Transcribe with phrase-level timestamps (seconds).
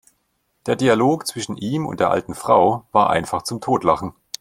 [0.65, 4.13] Der Dialog zwischen ihm und der alten Frau war einfach zum Totlachen!